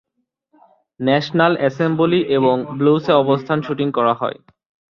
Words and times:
National 0.99 1.53
assembly 1.57 2.21
এবং 2.37 2.55
ব্লুসে 2.77 3.13
অবস্থান 3.13 3.57
শুটিং 3.61 3.87
করা 3.97 4.13
হয়। 4.13 4.37